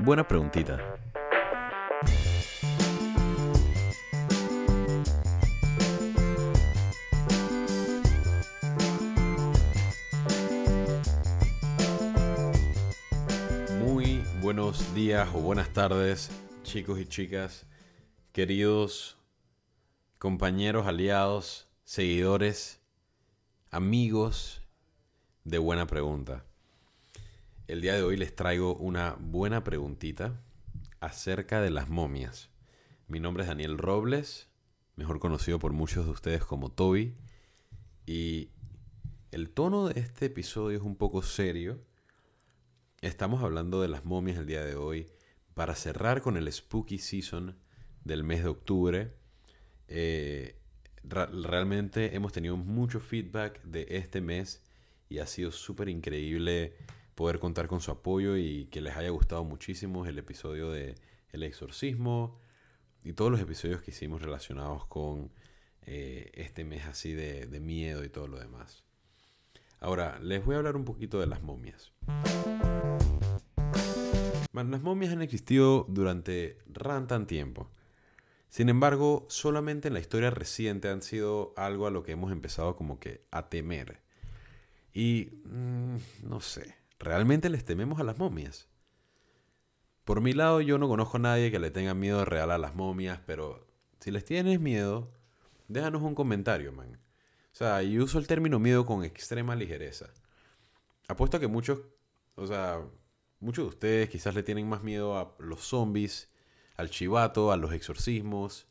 Buena 0.00 0.26
preguntita. 0.26 0.78
Muy 13.80 14.24
buenos 14.40 14.92
días 14.92 15.28
o 15.34 15.38
buenas 15.38 15.72
tardes, 15.72 16.30
chicos 16.64 16.98
y 16.98 17.06
chicas, 17.06 17.64
queridos 18.32 19.16
compañeros, 20.18 20.88
aliados, 20.88 21.68
seguidores, 21.84 22.80
amigos 23.70 24.62
de 25.44 25.58
Buena 25.58 25.86
Pregunta. 25.86 26.44
El 27.68 27.80
día 27.80 27.94
de 27.94 28.04
hoy 28.04 28.16
les 28.16 28.32
traigo 28.32 28.76
una 28.76 29.16
buena 29.18 29.64
preguntita 29.64 30.40
acerca 31.00 31.60
de 31.60 31.70
las 31.70 31.88
momias. 31.88 32.48
Mi 33.08 33.18
nombre 33.18 33.42
es 33.42 33.48
Daniel 33.48 33.76
Robles, 33.76 34.46
mejor 34.94 35.18
conocido 35.18 35.58
por 35.58 35.72
muchos 35.72 36.04
de 36.04 36.12
ustedes 36.12 36.44
como 36.44 36.70
Toby, 36.70 37.16
y 38.06 38.50
el 39.32 39.50
tono 39.50 39.88
de 39.88 39.98
este 39.98 40.26
episodio 40.26 40.78
es 40.78 40.84
un 40.84 40.94
poco 40.94 41.22
serio. 41.22 41.82
Estamos 43.00 43.42
hablando 43.42 43.82
de 43.82 43.88
las 43.88 44.04
momias 44.04 44.38
el 44.38 44.46
día 44.46 44.64
de 44.64 44.76
hoy 44.76 45.08
para 45.54 45.74
cerrar 45.74 46.22
con 46.22 46.36
el 46.36 46.52
Spooky 46.52 46.98
Season 46.98 47.58
del 48.04 48.22
mes 48.22 48.44
de 48.44 48.48
octubre. 48.48 49.12
Eh, 49.88 50.60
realmente 51.02 52.14
hemos 52.14 52.32
tenido 52.32 52.56
mucho 52.56 53.00
feedback 53.00 53.60
de 53.64 53.88
este 53.90 54.20
mes 54.20 54.62
y 55.08 55.18
ha 55.18 55.26
sido 55.26 55.50
súper 55.50 55.88
increíble 55.88 56.76
poder 57.16 57.40
contar 57.40 57.66
con 57.66 57.80
su 57.80 57.90
apoyo 57.90 58.36
y 58.36 58.66
que 58.66 58.82
les 58.82 58.94
haya 58.94 59.08
gustado 59.08 59.42
muchísimo 59.42 60.06
el 60.06 60.18
episodio 60.18 60.70
de 60.70 60.94
El 61.32 61.42
exorcismo 61.42 62.38
y 63.02 63.14
todos 63.14 63.30
los 63.30 63.40
episodios 63.40 63.80
que 63.80 63.90
hicimos 63.90 64.20
relacionados 64.20 64.84
con 64.86 65.32
eh, 65.82 66.30
este 66.34 66.64
mes 66.64 66.84
así 66.84 67.14
de, 67.14 67.48
miedo 67.58 68.04
y 68.04 68.10
todo 68.10 68.28
lo 68.28 68.38
demás. 68.38 68.84
Ahora, 69.80 70.18
les 70.18 70.44
voy 70.44 70.56
a 70.56 70.58
hablar 70.58 70.76
un 70.76 70.84
poquito 70.84 71.18
de 71.18 71.26
las 71.26 71.42
momias. 71.42 71.92
Las 74.52 74.82
momias 74.82 75.12
han 75.12 75.22
existido 75.22 75.86
durante 75.88 76.58
rantan 76.66 77.26
tiempo. 77.26 77.70
Sin 78.50 78.68
embargo, 78.68 79.26
solamente 79.30 79.88
en 79.88 79.94
la 79.94 80.00
historia 80.00 80.30
reciente 80.30 80.88
han 80.90 81.00
sido 81.00 81.54
algo 81.56 81.86
a 81.86 81.90
lo 81.90 82.02
que 82.02 82.12
hemos 82.12 82.30
empezado 82.30 82.76
como 82.76 83.00
que 83.00 83.24
a 83.30 83.48
temer. 83.48 84.02
Y 84.92 85.40
mm, 85.44 85.96
no 86.24 86.40
sé, 86.40 86.74
¿realmente 86.98 87.50
les 87.50 87.64
tememos 87.64 88.00
a 88.00 88.04
las 88.04 88.18
momias? 88.18 88.68
Por 90.04 90.20
mi 90.20 90.32
lado, 90.32 90.60
yo 90.60 90.78
no 90.78 90.88
conozco 90.88 91.16
a 91.16 91.20
nadie 91.20 91.50
que 91.50 91.58
le 91.58 91.70
tenga 91.70 91.94
miedo 91.94 92.24
real 92.24 92.50
a 92.50 92.58
las 92.58 92.74
momias, 92.74 93.20
pero 93.26 93.66
si 93.98 94.10
les 94.10 94.24
tienes 94.24 94.60
miedo, 94.60 95.12
déjanos 95.68 96.02
un 96.02 96.14
comentario, 96.14 96.72
man. 96.72 97.00
O 97.52 97.56
sea, 97.56 97.82
yo 97.82 98.04
uso 98.04 98.18
el 98.18 98.26
término 98.26 98.58
miedo 98.58 98.86
con 98.86 99.02
extrema 99.02 99.56
ligereza. 99.56 100.10
Apuesto 101.08 101.38
a 101.38 101.40
que 101.40 101.48
muchos, 101.48 101.80
o 102.34 102.46
sea, 102.46 102.80
muchos 103.40 103.64
de 103.64 103.68
ustedes 103.68 104.08
quizás 104.10 104.34
le 104.34 104.42
tienen 104.42 104.68
más 104.68 104.82
miedo 104.82 105.18
a 105.18 105.34
los 105.38 105.62
zombies, 105.62 106.28
al 106.76 106.90
chivato, 106.90 107.52
a 107.52 107.56
los 107.56 107.72
exorcismos, 107.72 108.66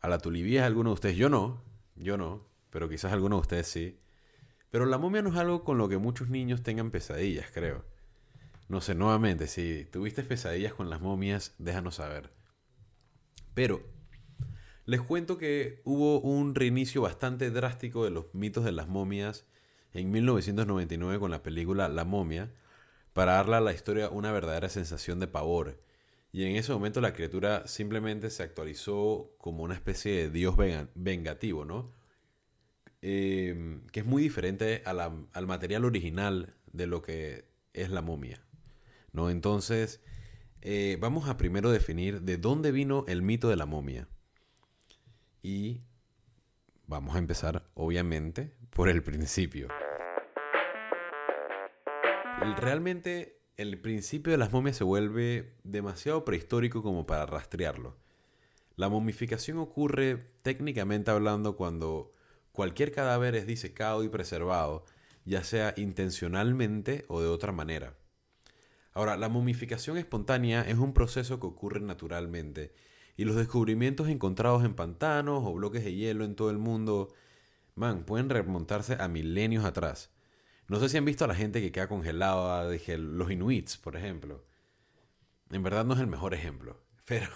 a 0.00 0.08
la 0.08 0.18
tulivieja, 0.18 0.66
algunos 0.66 0.90
de 0.90 0.94
ustedes. 0.94 1.16
Yo 1.16 1.28
no, 1.28 1.62
yo 1.96 2.16
no, 2.16 2.46
pero 2.70 2.88
quizás 2.88 3.12
algunos 3.12 3.38
de 3.38 3.40
ustedes 3.40 3.66
sí. 3.66 3.98
Pero 4.70 4.86
la 4.86 4.98
momia 4.98 5.22
no 5.22 5.30
es 5.30 5.36
algo 5.36 5.64
con 5.64 5.78
lo 5.78 5.88
que 5.88 5.98
muchos 5.98 6.28
niños 6.28 6.62
tengan 6.62 6.90
pesadillas, 6.90 7.46
creo. 7.52 7.84
No 8.68 8.80
sé, 8.80 8.94
nuevamente, 8.94 9.46
si 9.48 9.86
tuviste 9.86 10.22
pesadillas 10.24 10.74
con 10.74 10.90
las 10.90 11.00
momias, 11.00 11.54
déjanos 11.58 11.96
saber. 11.96 12.30
Pero 13.54 13.82
les 14.84 15.00
cuento 15.00 15.38
que 15.38 15.80
hubo 15.84 16.20
un 16.20 16.54
reinicio 16.54 17.02
bastante 17.02 17.50
drástico 17.50 18.04
de 18.04 18.10
los 18.10 18.26
mitos 18.34 18.64
de 18.64 18.72
las 18.72 18.88
momias 18.88 19.44
en 19.92 20.10
1999 20.10 21.18
con 21.18 21.30
la 21.30 21.42
película 21.42 21.88
La 21.88 22.04
momia, 22.04 22.52
para 23.14 23.34
darle 23.34 23.56
a 23.56 23.60
la 23.60 23.72
historia 23.72 24.10
una 24.10 24.32
verdadera 24.32 24.68
sensación 24.68 25.20
de 25.20 25.28
pavor. 25.28 25.80
Y 26.32 26.44
en 26.44 26.56
ese 26.56 26.72
momento 26.72 27.00
la 27.00 27.14
criatura 27.14 27.66
simplemente 27.68 28.30
se 28.30 28.42
actualizó 28.42 29.30
como 29.38 29.64
una 29.64 29.74
especie 29.74 30.12
de 30.14 30.30
dios 30.30 30.56
venga- 30.56 30.88
vengativo, 30.94 31.64
¿no? 31.64 31.92
Eh, 33.08 33.78
que 33.92 34.00
es 34.00 34.06
muy 34.06 34.20
diferente 34.20 34.82
al 34.84 35.46
material 35.46 35.84
original 35.84 36.56
de 36.72 36.88
lo 36.88 37.02
que 37.02 37.44
es 37.72 37.88
la 37.88 38.02
momia, 38.02 38.44
¿no? 39.12 39.30
Entonces, 39.30 40.00
eh, 40.60 40.98
vamos 41.00 41.28
a 41.28 41.36
primero 41.36 41.70
definir 41.70 42.22
de 42.22 42.36
dónde 42.36 42.72
vino 42.72 43.04
el 43.06 43.22
mito 43.22 43.48
de 43.48 43.54
la 43.54 43.64
momia. 43.64 44.08
Y 45.40 45.82
vamos 46.88 47.14
a 47.14 47.20
empezar, 47.20 47.70
obviamente, 47.74 48.56
por 48.70 48.88
el 48.88 49.04
principio. 49.04 49.68
Realmente, 52.56 53.38
el 53.56 53.78
principio 53.78 54.32
de 54.32 54.38
las 54.38 54.50
momias 54.50 54.78
se 54.78 54.82
vuelve 54.82 55.54
demasiado 55.62 56.24
prehistórico 56.24 56.82
como 56.82 57.06
para 57.06 57.24
rastrearlo. 57.24 57.96
La 58.74 58.88
momificación 58.88 59.58
ocurre 59.58 60.32
técnicamente 60.42 61.12
hablando 61.12 61.54
cuando 61.54 62.10
cualquier 62.56 62.90
cadáver 62.90 63.34
es 63.34 63.46
disecado 63.46 64.02
y 64.02 64.08
preservado, 64.08 64.86
ya 65.26 65.44
sea 65.44 65.74
intencionalmente 65.76 67.04
o 67.08 67.20
de 67.20 67.28
otra 67.28 67.52
manera. 67.52 67.98
Ahora, 68.94 69.18
la 69.18 69.28
momificación 69.28 69.98
espontánea 69.98 70.62
es 70.62 70.78
un 70.78 70.94
proceso 70.94 71.38
que 71.38 71.46
ocurre 71.46 71.80
naturalmente 71.80 72.72
y 73.14 73.26
los 73.26 73.36
descubrimientos 73.36 74.08
encontrados 74.08 74.64
en 74.64 74.72
pantanos 74.72 75.42
o 75.44 75.52
bloques 75.52 75.84
de 75.84 75.94
hielo 75.94 76.24
en 76.24 76.34
todo 76.34 76.48
el 76.48 76.56
mundo, 76.56 77.12
man, 77.74 78.04
pueden 78.04 78.30
remontarse 78.30 78.96
a 78.98 79.06
milenios 79.06 79.66
atrás. 79.66 80.10
No 80.66 80.80
sé 80.80 80.88
si 80.88 80.96
han 80.96 81.04
visto 81.04 81.26
a 81.26 81.28
la 81.28 81.34
gente 81.34 81.60
que 81.60 81.72
queda 81.72 81.88
congelada, 81.88 82.70
dije, 82.70 82.96
los 82.96 83.30
inuits, 83.30 83.76
por 83.76 83.96
ejemplo. 83.96 84.46
En 85.50 85.62
verdad 85.62 85.84
no 85.84 85.92
es 85.92 86.00
el 86.00 86.06
mejor 86.06 86.32
ejemplo, 86.32 86.82
pero, 87.04 87.28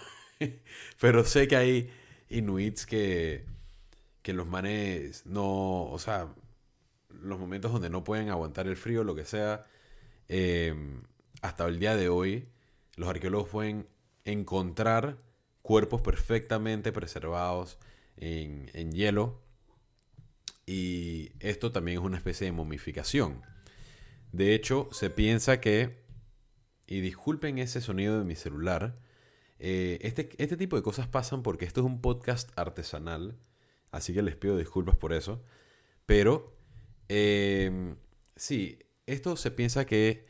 pero 0.99 1.23
sé 1.25 1.47
que 1.47 1.57
hay 1.57 1.91
inuits 2.29 2.87
que, 2.87 3.45
que 4.21 4.33
los 4.33 4.47
manes 4.47 5.25
no, 5.25 5.83
o 5.85 5.99
sea, 5.99 6.33
los 7.09 7.39
momentos 7.39 7.71
donde 7.71 7.89
no 7.89 8.03
pueden 8.03 8.29
aguantar 8.29 8.67
el 8.67 8.77
frío, 8.77 9.03
lo 9.03 9.15
que 9.15 9.25
sea, 9.25 9.65
eh, 10.27 10.73
hasta 11.41 11.65
el 11.65 11.79
día 11.79 11.95
de 11.95 12.09
hoy, 12.09 12.47
los 12.95 13.09
arqueólogos 13.09 13.49
pueden 13.49 13.87
encontrar 14.25 15.17
cuerpos 15.61 16.01
perfectamente 16.01 16.91
preservados 16.91 17.77
en, 18.17 18.69
en 18.73 18.91
hielo. 18.91 19.41
Y 20.65 21.31
esto 21.39 21.71
también 21.71 21.99
es 21.99 22.03
una 22.03 22.17
especie 22.17 22.45
de 22.45 22.51
momificación. 22.51 23.41
De 24.31 24.55
hecho, 24.55 24.87
se 24.91 25.09
piensa 25.09 25.59
que, 25.59 26.03
y 26.87 27.01
disculpen 27.01 27.57
ese 27.57 27.81
sonido 27.81 28.17
de 28.17 28.25
mi 28.25 28.35
celular, 28.35 28.97
eh, 29.59 29.99
este, 30.01 30.29
este 30.37 30.57
tipo 30.57 30.75
de 30.75 30.83
cosas 30.83 31.07
pasan 31.07 31.43
porque 31.43 31.65
esto 31.65 31.81
es 31.81 31.85
un 31.85 32.01
podcast 32.01 32.57
artesanal, 32.57 33.37
así 33.91 34.13
que 34.13 34.21
les 34.21 34.35
pido 34.35 34.57
disculpas 34.57 34.95
por 34.95 35.13
eso. 35.13 35.43
Pero, 36.05 36.57
eh, 37.09 37.95
sí, 38.35 38.79
esto 39.05 39.35
se 39.35 39.51
piensa 39.51 39.85
que 39.85 40.25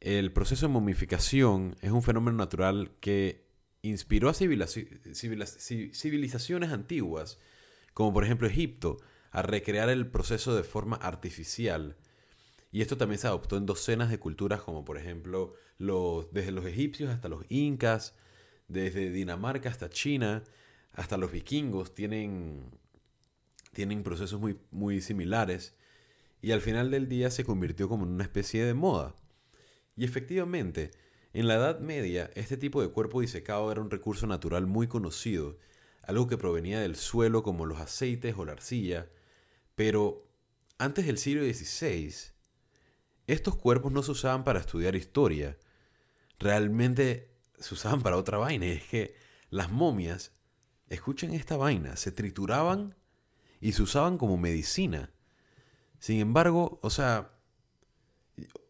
el 0.00 0.32
proceso 0.32 0.66
de 0.66 0.72
momificación 0.72 1.76
es 1.82 1.90
un 1.90 2.02
fenómeno 2.02 2.36
natural 2.36 2.92
que 3.00 3.46
inspiró 3.82 4.28
a 4.28 4.34
civilizaci- 4.34 5.00
civiliz- 5.12 5.92
civilizaciones 5.94 6.70
antiguas, 6.72 7.38
como 7.94 8.12
por 8.12 8.24
ejemplo 8.24 8.48
Egipto, 8.48 8.98
a 9.30 9.42
recrear 9.42 9.88
el 9.90 10.06
proceso 10.06 10.54
de 10.54 10.64
forma 10.64 10.96
artificial. 10.96 11.96
Y 12.72 12.82
esto 12.82 12.96
también 12.96 13.18
se 13.18 13.26
adoptó 13.26 13.56
en 13.56 13.66
docenas 13.66 14.10
de 14.10 14.18
culturas, 14.18 14.62
como 14.62 14.84
por 14.84 14.96
ejemplo 14.98 15.54
los, 15.78 16.32
desde 16.32 16.52
los 16.52 16.64
egipcios 16.66 17.10
hasta 17.10 17.28
los 17.28 17.44
incas, 17.48 18.14
desde 18.68 19.10
Dinamarca 19.10 19.68
hasta 19.68 19.90
China, 19.90 20.44
hasta 20.92 21.16
los 21.16 21.32
vikingos, 21.32 21.94
tienen, 21.94 22.70
tienen 23.72 24.02
procesos 24.02 24.40
muy, 24.40 24.58
muy 24.70 25.00
similares. 25.00 25.76
Y 26.42 26.52
al 26.52 26.60
final 26.60 26.90
del 26.90 27.08
día 27.08 27.30
se 27.30 27.44
convirtió 27.44 27.88
como 27.88 28.04
en 28.04 28.12
una 28.12 28.24
especie 28.24 28.64
de 28.64 28.74
moda. 28.74 29.14
Y 29.96 30.04
efectivamente, 30.04 30.90
en 31.32 31.46
la 31.46 31.54
Edad 31.54 31.80
Media, 31.80 32.30
este 32.34 32.56
tipo 32.56 32.82
de 32.82 32.88
cuerpo 32.88 33.20
disecado 33.20 33.70
era 33.70 33.80
un 33.80 33.90
recurso 33.90 34.26
natural 34.26 34.66
muy 34.66 34.88
conocido, 34.88 35.58
algo 36.02 36.26
que 36.26 36.38
provenía 36.38 36.80
del 36.80 36.96
suelo 36.96 37.42
como 37.42 37.66
los 37.66 37.78
aceites 37.78 38.34
o 38.36 38.44
la 38.44 38.52
arcilla, 38.52 39.08
pero 39.74 40.26
antes 40.78 41.06
del 41.06 41.18
siglo 41.18 41.42
XVI, 41.42 42.14
estos 43.26 43.56
cuerpos 43.56 43.92
no 43.92 44.02
se 44.02 44.10
usaban 44.10 44.42
para 44.42 44.60
estudiar 44.60 44.96
historia, 44.96 45.56
realmente 46.38 47.30
se 47.58 47.74
usaban 47.74 48.02
para 48.02 48.16
otra 48.16 48.38
vaina, 48.38 48.66
y 48.66 48.70
es 48.70 48.84
que 48.84 49.14
las 49.50 49.70
momias, 49.70 50.32
escuchen 50.88 51.32
esta 51.32 51.56
vaina, 51.56 51.96
se 51.96 52.10
trituraban 52.10 52.96
y 53.60 53.72
se 53.72 53.82
usaban 53.82 54.18
como 54.18 54.36
medicina. 54.36 55.10
Sin 55.98 56.18
embargo, 56.20 56.78
o 56.82 56.90
sea, 56.90 57.32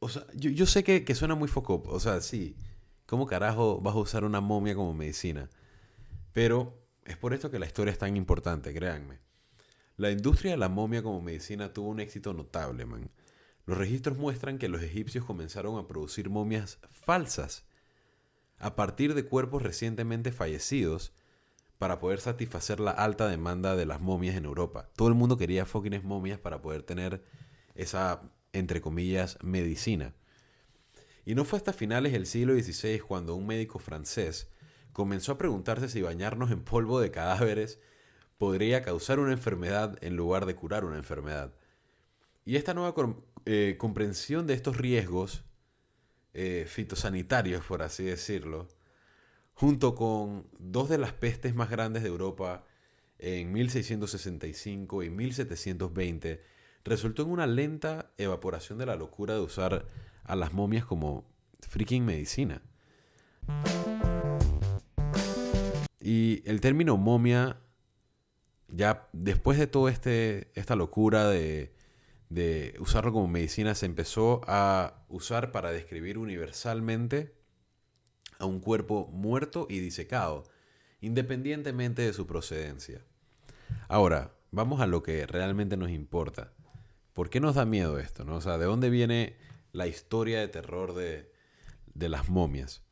o 0.01 0.09
sea, 0.09 0.27
yo, 0.35 0.67
sé 0.67 0.83
que, 0.83 1.05
que, 1.05 1.15
suena 1.15 1.35
muy 1.35 1.49
foco, 1.49 1.83
o 1.87 2.01
sea, 2.01 2.21
sí, 2.21 2.57
¿cómo 3.07 3.27
carajo 3.27 3.81
vas 3.81 3.95
a 3.95 3.99
usar 3.99 4.25
una 4.25 4.41
momia 4.41 4.75
como 4.75 4.95
medicina? 4.95 5.49
Pero 6.33 6.81
es 7.05 7.17
por 7.17 7.35
esto 7.35 7.51
que 7.51 7.59
la 7.59 7.67
historia 7.67 7.93
es 7.93 7.99
tan 7.99 8.17
importante, 8.17 8.75
créanme. 8.75 9.19
La 9.97 10.11
industria 10.11 10.53
de 10.53 10.57
la 10.57 10.69
momia 10.69 11.03
como 11.03 11.21
medicina 11.21 11.73
tuvo 11.73 11.91
un 11.91 12.01
éxito 12.01 12.33
notable, 12.33 12.87
man. 12.87 13.11
Los 13.67 13.79
registros 13.79 14.17
muestran 14.17 14.59
que 14.59 14.69
los 14.69 14.83
egipcios 14.83 15.25
comenzaron 15.25 15.79
a 15.79 15.87
producir 15.87 16.31
momias 16.31 16.79
falsas 16.89 17.67
a 18.59 18.75
partir 18.75 19.15
de 19.15 19.27
cuerpos 19.27 19.63
recientemente 19.63 20.33
fallecidos 20.33 21.13
para 21.81 21.99
poder 21.99 22.21
satisfacer 22.21 22.79
la 22.79 22.91
alta 22.91 23.27
demanda 23.27 23.75
de 23.75 23.87
las 23.87 24.03
momias 24.03 24.37
en 24.37 24.45
Europa. 24.45 24.91
Todo 24.97 25.09
el 25.09 25.15
mundo 25.15 25.39
quería 25.39 25.65
fucking 25.65 25.99
momias 26.05 26.39
para 26.39 26.61
poder 26.61 26.83
tener 26.83 27.25
esa, 27.75 28.21
entre 28.53 28.83
comillas, 28.83 29.39
medicina. 29.43 30.13
Y 31.25 31.35
no 31.35 31.47
fue 31.47 31.57
hasta 31.57 31.73
finales 31.73 32.13
del 32.13 32.27
siglo 32.27 32.53
XVI 32.53 32.99
cuando 33.01 33.35
un 33.35 33.47
médico 33.47 33.79
francés 33.79 34.51
comenzó 34.93 35.33
a 35.33 35.39
preguntarse 35.39 35.89
si 35.89 36.03
bañarnos 36.03 36.51
en 36.51 36.65
polvo 36.65 37.01
de 37.01 37.11
cadáveres 37.11 37.81
podría 38.37 38.83
causar 38.83 39.19
una 39.19 39.33
enfermedad 39.33 39.97
en 40.03 40.17
lugar 40.17 40.45
de 40.45 40.57
curar 40.57 40.85
una 40.85 40.99
enfermedad. 40.99 41.55
Y 42.45 42.57
esta 42.57 42.75
nueva 42.75 42.95
eh, 43.47 43.77
comprensión 43.79 44.47
de 44.47 44.53
estos 44.53 44.77
riesgos 44.77 45.45
eh, 46.35 46.67
fitosanitarios, 46.69 47.65
por 47.65 47.81
así 47.81 48.05
decirlo, 48.05 48.69
junto 49.55 49.95
con 49.95 50.47
dos 50.59 50.89
de 50.89 50.99
las 50.99 51.13
pestes 51.13 51.55
más 51.55 51.71
grandes 51.71 52.03
de 52.03 52.09
Europa 52.09 52.65
en 53.19 53.53
1665 53.53 55.03
y 55.03 55.11
1720, 55.11 56.43
resultó 56.85 57.23
en 57.23 57.31
una 57.31 57.47
lenta 57.47 58.13
evaporación 58.17 58.79
de 58.79 58.87
la 58.87 58.97
locura 58.97 59.35
de 59.35 59.41
usar 59.41 59.87
a 60.25 60.37
las 60.37 60.53
momias 60.53 60.85
como 60.85 61.25
freaking 61.69 62.05
medicina. 62.05 62.63
Y 66.01 66.43
el 66.47 66.61
término 66.61 66.97
momia, 66.97 67.61
ya 68.69 69.09
después 69.13 69.59
de 69.59 69.67
toda 69.67 69.91
este, 69.91 70.51
esta 70.55 70.75
locura 70.75 71.29
de, 71.29 71.75
de 72.31 72.75
usarlo 72.79 73.13
como 73.13 73.29
medicina, 73.29 73.75
se 73.75 73.87
empezó 73.87 74.41
a 74.47 75.05
usar 75.09 75.53
para 75.53 75.71
describir 75.71 76.17
universalmente 76.17 77.40
a 78.41 78.47
un 78.47 78.61
cuerpo 78.61 79.09
muerto 79.13 79.67
y 79.71 79.79
disecado, 79.79 80.45
independientemente 81.01 82.03
de 82.03 82.13
su 82.13 82.27
procedencia. 82.27 83.05
Ahora, 83.89 84.35
vamos 84.51 84.81
a 84.81 84.87
lo 84.87 85.03
que 85.03 85.27
realmente 85.27 85.77
nos 85.77 85.91
importa. 85.91 86.53
¿Por 87.13 87.31
qué 87.31 87.41
nos 87.41 87.55
da 87.55 87.65
miedo 87.65 87.99
esto? 87.99 88.25
No? 88.25 88.37
O 88.37 88.41
sea, 88.41 88.59
¿de 88.59 88.65
dónde 88.65 88.91
viene 88.91 89.37
la 89.73 89.87
historia 89.87 90.41
de 90.41 90.49
terror 90.49 90.95
de, 90.95 91.33
de 91.95 92.09
las 92.09 92.29
momias? 92.29 92.83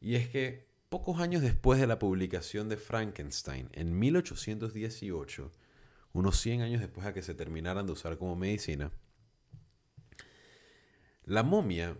Y 0.00 0.16
es 0.16 0.28
que 0.28 0.68
pocos 0.88 1.20
años 1.20 1.42
después 1.42 1.80
de 1.80 1.86
la 1.86 1.98
publicación 1.98 2.68
de 2.68 2.76
Frankenstein, 2.76 3.68
en 3.72 3.98
1818, 3.98 5.50
unos 6.12 6.38
100 6.40 6.62
años 6.62 6.80
después 6.80 7.06
de 7.06 7.14
que 7.14 7.22
se 7.22 7.34
terminaran 7.34 7.86
de 7.86 7.92
usar 7.92 8.18
como 8.18 8.36
medicina, 8.36 8.90
la 11.24 11.42
momia 11.42 11.96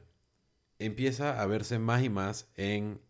empieza 0.84 1.40
a 1.40 1.46
verse 1.46 1.78
más 1.78 2.02
y 2.02 2.08
más 2.08 2.50
en 2.56 3.00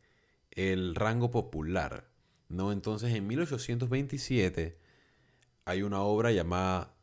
el 0.50 0.94
rango 0.94 1.30
popular. 1.30 2.08
¿no? 2.48 2.72
Entonces 2.72 3.14
en 3.14 3.26
1827 3.26 4.78
hay 5.64 5.82
una 5.82 6.02
obra 6.02 6.32
llamada 6.32 6.94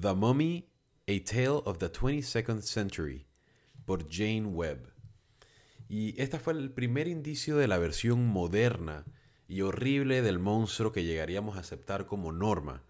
The 0.00 0.14
Mummy, 0.14 0.68
A 1.08 1.24
Tale 1.24 1.62
of 1.64 1.78
the 1.78 1.90
22nd 1.90 2.62
Century 2.62 3.26
por 3.84 4.08
Jane 4.10 4.46
Webb. 4.46 4.92
Y 5.88 6.20
esta 6.20 6.38
fue 6.38 6.52
el 6.52 6.70
primer 6.70 7.08
indicio 7.08 7.56
de 7.56 7.66
la 7.66 7.78
versión 7.78 8.26
moderna 8.28 9.04
y 9.48 9.62
horrible 9.62 10.22
del 10.22 10.38
monstruo 10.38 10.92
que 10.92 11.02
llegaríamos 11.02 11.56
a 11.56 11.60
aceptar 11.60 12.06
como 12.06 12.30
norma 12.30 12.84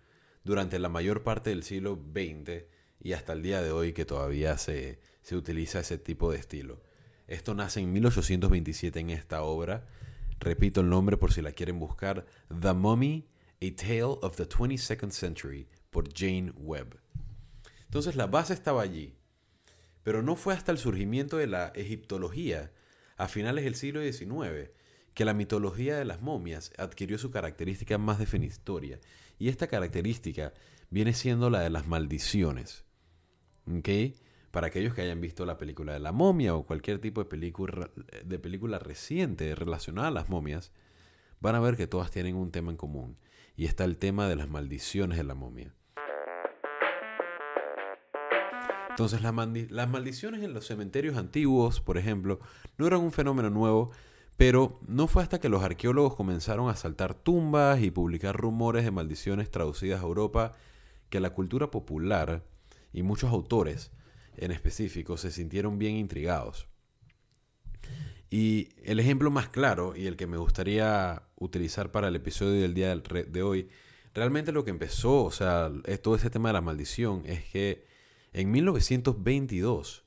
durante 0.45 0.79
la 0.79 0.91
mayor 0.91 1.23
parte 1.23 1.51
del 1.51 1.63
siglo 1.63 1.99
XX 2.13 2.65
y 3.03 3.13
hasta 3.15 3.33
el 3.33 3.43
día 3.43 3.63
de 3.63 3.73
hoy 3.73 3.95
que 3.95 4.05
todavía 4.05 4.59
se, 4.59 5.01
se 5.23 5.37
utiliza 5.37 5.81
ese 5.81 5.97
tipo 5.97 6.31
de 6.31 6.39
estilo. 6.39 6.83
Esto 7.31 7.55
nace 7.55 7.79
en 7.79 7.93
1827 7.93 8.99
en 8.99 9.11
esta 9.11 9.43
obra. 9.43 9.87
Repito 10.41 10.81
el 10.81 10.89
nombre 10.89 11.17
por 11.17 11.33
si 11.33 11.41
la 11.41 11.53
quieren 11.53 11.79
buscar. 11.79 12.27
The 12.49 12.73
Mummy, 12.73 13.29
A 13.63 13.77
Tale 13.77 14.19
of 14.21 14.35
the 14.35 14.49
22nd 14.49 15.13
Century 15.13 15.69
por 15.91 16.13
Jane 16.13 16.53
Webb. 16.57 16.99
Entonces 17.85 18.17
la 18.17 18.27
base 18.27 18.53
estaba 18.53 18.83
allí. 18.83 19.15
Pero 20.03 20.23
no 20.23 20.35
fue 20.35 20.55
hasta 20.55 20.73
el 20.73 20.79
surgimiento 20.79 21.37
de 21.37 21.47
la 21.47 21.69
egiptología 21.77 22.73
a 23.17 23.29
finales 23.29 23.63
del 23.63 23.77
siglo 23.77 24.03
XIX 24.03 24.71
que 25.15 25.25
la 25.25 25.33
mitología 25.33 25.97
de 25.97 26.05
las 26.05 26.21
momias 26.21 26.73
adquirió 26.79 27.17
su 27.17 27.31
característica 27.31 27.97
más 27.97 28.19
definitoria. 28.19 28.99
Y 29.39 29.51
esta 29.51 29.69
característica 29.69 30.53
viene 30.91 31.15
siendo 31.15 31.49
la 31.49 31.61
de 31.61 31.71
las 31.71 31.87
maldiciones. 31.87 32.83
¿Ok? 33.71 33.89
Para 34.51 34.69
aquellos 34.69 34.95
que 34.95 35.03
hayan 35.03 35.21
visto 35.21 35.47
la 35.47 35.59
película 35.59 35.93
de 35.93 36.01
la 36.01 36.13
momia 36.13 36.55
o 36.55 36.65
cualquier 36.65 36.99
tipo 36.99 37.23
de 37.23 37.29
película, 37.29 37.91
de 38.25 38.79
reciente 38.79 39.55
relacionada 39.55 40.09
a 40.09 40.13
las 40.13 40.29
momias, 40.29 40.73
van 41.41 41.55
a 41.55 41.61
ver 41.61 41.77
que 41.77 41.87
todas 41.87 42.11
tienen 42.11 42.37
un 42.37 42.51
tema 42.51 42.71
en 42.71 42.77
común. 42.77 43.17
Y 43.57 43.67
está 43.67 43.85
el 43.85 43.97
tema 43.97 44.29
de 44.29 44.37
las 44.37 44.49
maldiciones 44.49 45.19
de 45.19 45.25
la 45.25 45.35
momia. 45.35 45.75
Entonces 48.91 49.23
las, 49.23 49.35
las 49.71 49.89
maldiciones 49.89 50.43
en 50.43 50.53
los 50.53 50.67
cementerios 50.67 51.17
antiguos, 51.17 51.81
por 51.81 51.97
ejemplo, 51.97 52.41
no 52.77 52.87
eran 52.87 53.01
un 53.01 53.13
fenómeno 53.13 53.49
nuevo, 53.49 53.93
pero 54.37 54.81
no 54.87 55.07
fue 55.07 55.23
hasta 55.23 55.39
que 55.39 55.49
los 55.49 55.63
arqueólogos 55.63 56.17
comenzaron 56.17 56.69
a 56.69 56.77
saltar 56.77 57.15
tumbas 57.15 57.81
y 57.83 57.91
publicar 57.91 58.37
rumores 58.37 58.85
de 58.85 58.91
maldiciones 58.91 59.51
traducidas 59.51 60.01
a 60.01 60.07
Europa 60.07 60.53
que 61.09 61.21
la 61.21 61.31
cultura 61.31 61.71
popular 61.71 62.43
y 62.93 63.03
muchos 63.03 63.31
autores 63.31 63.91
en 64.37 64.53
específico 64.53 65.17
se 65.17 65.31
sintieron 65.31 65.79
bien 65.79 65.97
intrigados. 65.97 66.67
Y 68.31 68.69
el 68.85 69.01
ejemplo 69.01 69.31
más 69.31 69.49
claro 69.49 69.97
y 69.97 70.07
el 70.07 70.17
que 70.17 70.29
me 70.29 70.37
gustaría 70.37 71.25
utilizar 71.37 71.91
para 71.91 72.09
el 72.09 72.17
episodio 72.17 72.61
del 72.61 72.75
día 72.75 72.95
de 72.97 73.43
hoy, 73.43 73.69
realmente 74.15 74.53
lo 74.53 74.65
que 74.65 74.71
empezó, 74.71 75.25
o 75.25 75.31
sea, 75.33 75.71
todo 76.03 76.15
ese 76.15 76.31
tema 76.31 76.51
de 76.51 76.53
la 76.55 76.61
maldición, 76.61 77.23
es 77.27 77.45
que 77.47 77.87
en 78.33 78.53
1922, 78.53 80.05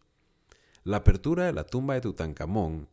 la 0.85 0.97
apertura 0.97 1.45
de 1.45 1.53
la 1.53 1.65
tumba 1.65 1.95
de 1.95 2.01
Tutankamón 2.01 2.87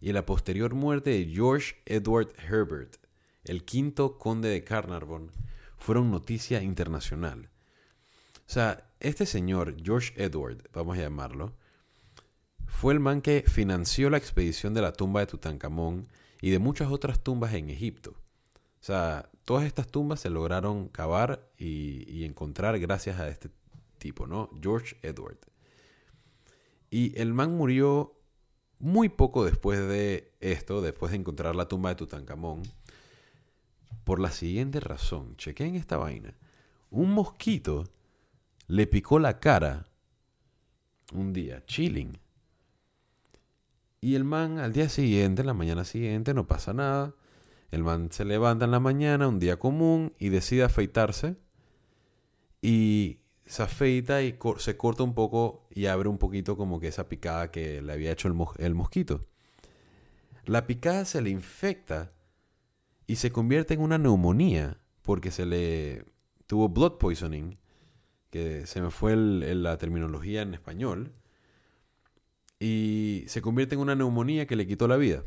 y 0.00 0.12
la 0.12 0.24
posterior 0.24 0.74
muerte 0.74 1.10
de 1.10 1.26
George 1.26 1.74
Edward 1.86 2.32
Herbert, 2.38 2.96
el 3.44 3.64
quinto 3.64 4.18
conde 4.18 4.48
de 4.48 4.62
Carnarvon, 4.62 5.32
fueron 5.78 6.10
noticia 6.12 6.62
internacional. 6.62 7.50
O 8.46 8.52
sea, 8.52 8.89
este 9.00 9.26
señor, 9.26 9.76
George 9.82 10.12
Edward, 10.22 10.68
vamos 10.72 10.96
a 10.96 11.00
llamarlo, 11.00 11.54
fue 12.66 12.92
el 12.92 13.00
man 13.00 13.20
que 13.20 13.44
financió 13.46 14.08
la 14.10 14.18
expedición 14.18 14.72
de 14.74 14.82
la 14.82 14.92
tumba 14.92 15.20
de 15.20 15.26
Tutankamón 15.26 16.06
y 16.40 16.50
de 16.50 16.58
muchas 16.58 16.90
otras 16.90 17.20
tumbas 17.20 17.52
en 17.54 17.68
Egipto. 17.68 18.12
O 18.12 18.82
sea, 18.82 19.28
todas 19.44 19.64
estas 19.64 19.88
tumbas 19.88 20.20
se 20.20 20.30
lograron 20.30 20.88
cavar 20.88 21.50
y, 21.58 22.24
encontrar 22.24 22.78
gracias 22.78 23.18
a 23.20 23.28
este 23.28 23.50
tipo, 23.98 24.26
¿no? 24.26 24.50
George 24.62 24.96
Edward. 25.02 25.38
Y 26.90 27.18
el 27.20 27.34
man 27.34 27.56
murió 27.56 28.16
muy 28.78 29.08
poco 29.08 29.44
después 29.44 29.78
de 29.78 30.32
esto, 30.40 30.80
después 30.80 31.12
de 31.12 31.18
encontrar 31.18 31.54
la 31.54 31.68
tumba 31.68 31.90
de 31.90 31.96
Tutankamón, 31.96 32.62
por 34.04 34.20
la 34.20 34.30
siguiente 34.30 34.80
razón. 34.80 35.36
Chequen 35.36 35.74
esta 35.74 35.98
vaina. 35.98 36.34
Un 36.90 37.12
mosquito 37.12 37.84
le 38.70 38.86
picó 38.86 39.18
la 39.18 39.40
cara 39.40 39.88
un 41.12 41.32
día, 41.32 41.64
chilling. 41.66 42.16
Y 44.00 44.14
el 44.14 44.22
man 44.22 44.60
al 44.60 44.72
día 44.72 44.88
siguiente, 44.88 45.42
la 45.42 45.54
mañana 45.54 45.84
siguiente, 45.84 46.34
no 46.34 46.46
pasa 46.46 46.72
nada. 46.72 47.16
El 47.72 47.82
man 47.82 48.12
se 48.12 48.24
levanta 48.24 48.66
en 48.66 48.70
la 48.70 48.78
mañana, 48.78 49.26
un 49.26 49.40
día 49.40 49.58
común, 49.58 50.14
y 50.20 50.28
decide 50.28 50.62
afeitarse. 50.62 51.34
Y 52.62 53.18
se 53.44 53.64
afeita 53.64 54.22
y 54.22 54.38
se 54.58 54.76
corta 54.76 55.02
un 55.02 55.14
poco 55.14 55.66
y 55.70 55.86
abre 55.86 56.08
un 56.08 56.18
poquito 56.18 56.56
como 56.56 56.78
que 56.78 56.86
esa 56.86 57.08
picada 57.08 57.50
que 57.50 57.82
le 57.82 57.92
había 57.92 58.12
hecho 58.12 58.28
el, 58.28 58.36
el 58.58 58.74
mosquito. 58.76 59.26
La 60.44 60.68
picada 60.68 61.04
se 61.04 61.20
le 61.22 61.30
infecta 61.30 62.12
y 63.08 63.16
se 63.16 63.32
convierte 63.32 63.74
en 63.74 63.80
una 63.80 63.98
neumonía 63.98 64.78
porque 65.02 65.32
se 65.32 65.44
le 65.44 66.04
tuvo 66.46 66.68
blood 66.68 66.98
poisoning 66.98 67.58
que 68.30 68.66
se 68.66 68.80
me 68.80 68.90
fue 68.90 69.16
la 69.16 69.76
terminología 69.78 70.42
en 70.42 70.54
español, 70.54 71.12
y 72.60 73.24
se 73.26 73.40
convierte 73.40 73.74
en 73.74 73.80
una 73.80 73.94
neumonía 73.94 74.46
que 74.46 74.54
le 74.54 74.66
quitó 74.66 74.86
la 74.86 74.98
vida. 74.98 75.24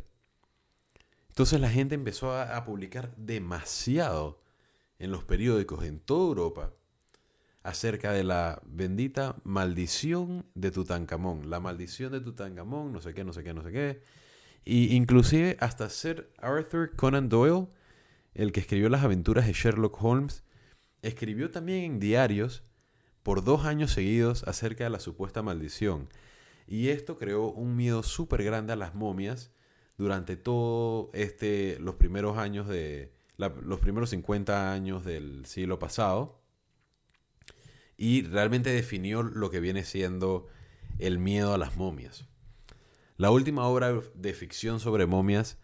Entonces 1.29 1.59
la 1.59 1.69
gente 1.69 1.95
empezó 1.95 2.31
a, 2.37 2.63
publicar 2.63 3.15
demasiado 3.17 4.39
en 4.99 5.11
los 5.11 5.23
periódicos 5.23 5.83
en 5.83 5.99
toda 5.99 6.27
Europa 6.27 6.73
acerca 7.63 8.11
de 8.11 8.23
la 8.23 8.61
bendita 8.65 9.35
maldición 9.43 10.45
de 10.53 10.69
Tutankamón. 10.69 11.49
La 11.49 11.59
maldición 11.59 12.11
de 12.11 12.21
Tutankamón, 12.21 12.93
no 12.93 13.01
sé 13.01 13.15
qué, 13.15 13.23
no 13.23 13.33
sé 13.33 13.43
qué, 13.43 13.53
no 13.55 13.63
sé 13.63 13.71
qué. 13.71 14.03
Y 14.63 14.95
inclusive 14.95 15.57
hasta 15.59 15.89
ser 15.89 16.31
Arthur 16.37 16.95
Conan 16.95 17.29
Doyle, 17.29 17.67
el 18.35 18.51
que 18.51 18.59
escribió 18.59 18.89
las 18.89 19.03
aventuras 19.03 19.47
de 19.47 19.53
Sherlock 19.53 20.01
Holmes, 20.03 20.43
escribió 21.01 21.49
también 21.49 21.83
en 21.83 21.99
diarios 21.99 22.63
por 23.23 23.43
dos 23.43 23.65
años 23.65 23.91
seguidos 23.91 24.43
acerca 24.43 24.83
de 24.83 24.89
la 24.89 24.99
supuesta 24.99 25.41
maldición. 25.41 26.09
Y 26.67 26.89
esto 26.89 27.17
creó 27.17 27.47
un 27.47 27.75
miedo 27.75 28.03
súper 28.03 28.43
grande 28.43 28.73
a 28.73 28.77
las 28.77 28.93
momias 28.95 29.51
durante 29.97 30.35
todo 30.35 31.09
este, 31.13 31.77
los 31.79 31.95
primeros 31.95 32.37
años 32.37 32.67
de, 32.67 33.13
los 33.37 33.79
primeros 33.79 34.09
50 34.11 34.71
años 34.71 35.05
del 35.05 35.45
siglo 35.45 35.79
pasado. 35.79 36.41
Y 37.97 38.23
realmente 38.23 38.71
definió 38.71 39.23
lo 39.23 39.49
que 39.49 39.59
viene 39.59 39.83
siendo 39.83 40.47
el 40.99 41.19
miedo 41.19 41.53
a 41.53 41.57
las 41.57 41.77
momias. 41.77 42.25
La 43.17 43.31
última 43.31 43.67
obra 43.67 43.93
de 44.15 44.33
ficción 44.33 44.79
sobre 44.79 45.05
momias 45.05 45.57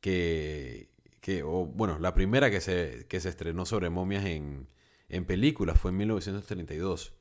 que, 0.00 0.90
que 1.20 1.42
o, 1.42 1.66
bueno, 1.66 1.98
la 1.98 2.12
primera 2.12 2.50
que 2.50 2.60
se, 2.60 3.06
que 3.08 3.20
se 3.20 3.28
estrenó 3.28 3.64
sobre 3.64 3.88
momias 3.88 4.24
en, 4.24 4.68
en 5.08 5.24
película 5.24 5.74
fue 5.74 5.90
en 5.90 5.98
1932, 5.98 7.14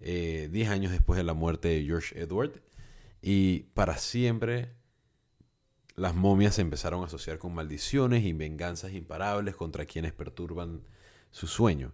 10 0.00 0.08
eh, 0.52 0.66
años 0.68 0.92
después 0.92 1.16
de 1.16 1.24
la 1.24 1.34
muerte 1.34 1.68
de 1.68 1.84
George 1.84 2.18
Edward. 2.18 2.62
Y 3.22 3.60
para 3.74 3.98
siempre 3.98 4.72
las 5.96 6.14
momias 6.14 6.54
se 6.54 6.62
empezaron 6.62 7.02
a 7.02 7.06
asociar 7.06 7.38
con 7.38 7.54
maldiciones 7.54 8.24
y 8.24 8.32
venganzas 8.32 8.92
imparables 8.92 9.56
contra 9.56 9.84
quienes 9.84 10.12
perturban 10.12 10.82
su 11.30 11.46
sueño. 11.46 11.92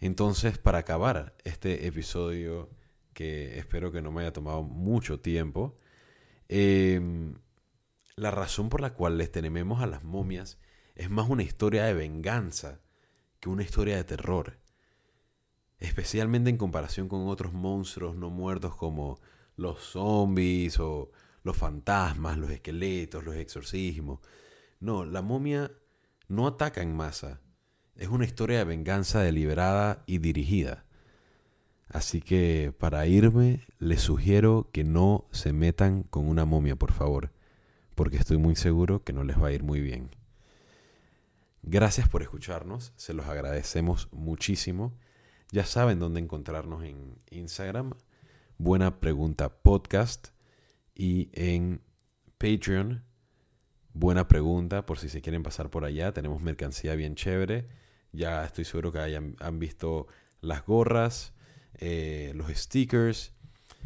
Entonces, 0.00 0.58
para 0.58 0.78
acabar 0.78 1.36
este 1.44 1.86
episodio, 1.86 2.70
que 3.12 3.58
espero 3.58 3.92
que 3.92 4.02
no 4.02 4.10
me 4.10 4.22
haya 4.22 4.32
tomado 4.32 4.62
mucho 4.62 5.20
tiempo, 5.20 5.76
em, 6.48 7.34
la 8.16 8.30
razón 8.30 8.68
por 8.68 8.80
la 8.80 8.94
cual 8.94 9.18
les 9.18 9.30
tememos 9.30 9.82
a 9.82 9.86
las 9.86 10.02
momias 10.02 10.58
es 11.00 11.08
más 11.08 11.30
una 11.30 11.42
historia 11.42 11.84
de 11.86 11.94
venganza 11.94 12.78
que 13.40 13.48
una 13.48 13.62
historia 13.62 13.96
de 13.96 14.04
terror. 14.04 14.58
Especialmente 15.78 16.50
en 16.50 16.58
comparación 16.58 17.08
con 17.08 17.26
otros 17.26 17.54
monstruos 17.54 18.16
no 18.16 18.28
muertos 18.28 18.76
como 18.76 19.18
los 19.56 19.80
zombies 19.80 20.78
o 20.78 21.10
los 21.42 21.56
fantasmas, 21.56 22.36
los 22.36 22.50
esqueletos, 22.50 23.24
los 23.24 23.34
exorcismos. 23.36 24.20
No, 24.78 25.06
la 25.06 25.22
momia 25.22 25.72
no 26.28 26.46
ataca 26.46 26.82
en 26.82 26.94
masa. 26.94 27.40
Es 27.96 28.08
una 28.08 28.26
historia 28.26 28.58
de 28.58 28.64
venganza 28.64 29.22
deliberada 29.22 30.04
y 30.04 30.18
dirigida. 30.18 30.84
Así 31.88 32.20
que 32.20 32.74
para 32.78 33.06
irme 33.06 33.66
les 33.78 34.02
sugiero 34.02 34.68
que 34.70 34.84
no 34.84 35.24
se 35.30 35.54
metan 35.54 36.02
con 36.02 36.28
una 36.28 36.44
momia, 36.44 36.76
por 36.76 36.92
favor, 36.92 37.32
porque 37.94 38.18
estoy 38.18 38.36
muy 38.36 38.54
seguro 38.54 39.02
que 39.02 39.14
no 39.14 39.24
les 39.24 39.40
va 39.42 39.46
a 39.46 39.52
ir 39.52 39.62
muy 39.62 39.80
bien. 39.80 40.19
Gracias 41.62 42.08
por 42.08 42.22
escucharnos, 42.22 42.92
se 42.96 43.12
los 43.12 43.26
agradecemos 43.26 44.08
muchísimo. 44.12 44.96
Ya 45.52 45.66
saben 45.66 45.98
dónde 45.98 46.20
encontrarnos 46.20 46.84
en 46.84 47.18
Instagram, 47.30 47.92
Buena 48.56 48.98
Pregunta 49.00 49.50
Podcast, 49.62 50.28
y 50.94 51.30
en 51.32 51.82
Patreon, 52.38 53.04
Buena 53.92 54.26
Pregunta, 54.26 54.86
por 54.86 54.98
si 54.98 55.08
se 55.08 55.20
quieren 55.20 55.42
pasar 55.42 55.68
por 55.70 55.84
allá, 55.84 56.12
tenemos 56.12 56.40
mercancía 56.40 56.94
bien 56.94 57.14
chévere. 57.14 57.68
Ya 58.12 58.44
estoy 58.44 58.64
seguro 58.64 58.90
que 58.90 59.00
hayan, 59.00 59.36
han 59.40 59.58
visto 59.58 60.06
las 60.40 60.64
gorras, 60.64 61.34
eh, 61.74 62.32
los 62.34 62.50
stickers 62.50 63.32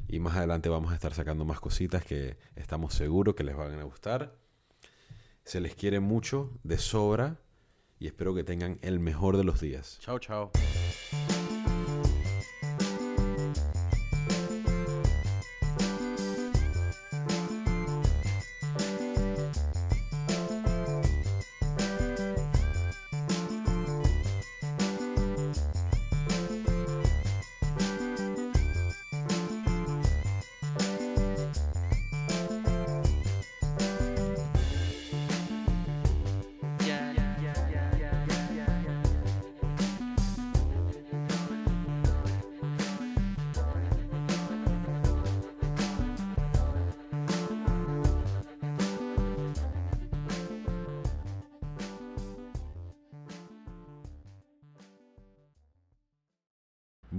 y 0.09 0.21
más 0.21 0.37
adelante 0.37 0.69
vamos 0.69 0.93
a 0.93 0.95
estar 0.95 1.13
sacando 1.15 1.45
más 1.45 1.61
cositas 1.61 2.05
que 2.05 2.37
estamos 2.55 2.95
seguros 2.95 3.35
que 3.35 3.45
les 3.45 3.57
van 3.57 3.79
a 3.79 3.85
gustar. 3.85 4.37
Se 5.45 5.61
les 5.61 5.75
quiere 5.75 6.01
mucho, 6.01 6.59
de 6.63 6.79
sobra 6.79 7.41
y 7.99 8.07
espero 8.07 8.35
que 8.35 8.45
tengan 8.45 8.79
el 8.83 9.01
mejor 9.01 9.37
de 9.37 9.45
los 9.45 9.61
días. 9.61 9.99
Chao, 10.01 10.19
chao. 10.19 10.51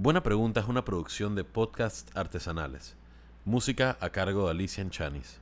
Buena 0.06 0.22
Pregunta 0.22 0.60
es 0.60 0.68
una 0.68 0.84
producción 0.84 1.34
de 1.34 1.42
podcasts 1.42 2.16
artesanales. 2.16 2.94
Música 3.44 3.98
a 4.00 4.10
cargo 4.10 4.44
de 4.44 4.52
Alicia 4.52 4.88
Chanis. 4.88 5.40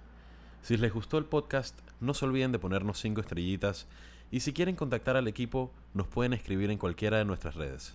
Si 0.62 0.78
les 0.78 0.90
gustó 0.90 1.18
el 1.18 1.26
podcast, 1.26 1.78
no 2.00 2.14
se 2.14 2.24
olviden 2.24 2.50
de 2.50 2.58
ponernos 2.58 2.98
5 2.98 3.20
estrellitas 3.20 3.86
y 4.30 4.40
si 4.40 4.54
quieren 4.54 4.74
contactar 4.74 5.18
al 5.18 5.28
equipo, 5.28 5.70
nos 5.92 6.06
pueden 6.06 6.32
escribir 6.32 6.70
en 6.70 6.78
cualquiera 6.78 7.18
de 7.18 7.26
nuestras 7.26 7.56
redes. 7.56 7.94